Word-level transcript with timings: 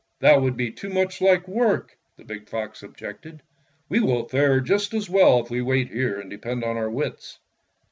That 0.19 0.41
would 0.41 0.57
be 0.57 0.71
too 0.71 0.89
much 0.89 1.21
like 1.21 1.47
work," 1.47 1.95
the 2.17 2.25
big 2.25 2.49
fox 2.49 2.81
objected. 2.81 3.43
"We 3.87 3.99
will 3.99 4.27
fare 4.27 4.59
just 4.59 4.95
as 4.95 5.07
well 5.11 5.41
if 5.41 5.51
we 5.51 5.61
wait 5.61 5.89
here 5.89 6.19
and 6.19 6.27
depend 6.27 6.63
on 6.63 6.75
our 6.75 6.89
wits." 6.89 7.37